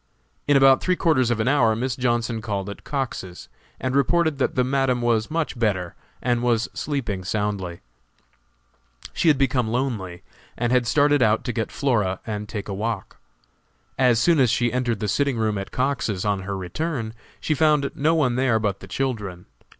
In 0.47 0.57
about 0.57 0.81
three 0.81 0.95
quarters 0.95 1.29
of 1.29 1.39
an 1.39 1.47
hour 1.47 1.75
Miss 1.75 1.95
Johnson 1.95 2.41
called 2.41 2.71
at 2.71 2.83
Cox's, 2.83 3.49
and 3.79 3.95
reported 3.95 4.39
that 4.39 4.55
the 4.55 4.63
Madam 4.63 4.99
was 4.99 5.29
much 5.29 5.59
better, 5.59 5.93
and 6.23 6.41
was 6.41 6.67
sleeping 6.73 7.23
soundly. 7.23 7.81
She 9.13 9.27
had 9.27 9.37
become 9.37 9.67
lonely, 9.67 10.23
and 10.57 10.71
had 10.71 10.87
started 10.87 11.21
out 11.21 11.43
to 11.43 11.53
get 11.53 11.71
Flora 11.71 12.19
and 12.25 12.49
take 12.49 12.67
a 12.67 12.73
walk. 12.73 13.17
As 13.99 14.19
soon 14.19 14.39
as 14.39 14.49
she 14.49 14.73
entered 14.73 15.01
the 15.01 15.07
sitting 15.07 15.37
room 15.37 15.59
at 15.59 15.69
Cox's, 15.69 16.25
on 16.25 16.39
her 16.41 16.57
return, 16.57 17.13
she 17.39 17.53
found 17.53 17.91
no 17.93 18.15
one 18.15 18.37
there 18.37 18.57
but 18.57 18.79
the 18.79 18.87
children. 18.87 19.45